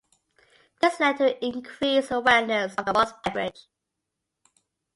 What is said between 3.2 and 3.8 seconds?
beverage.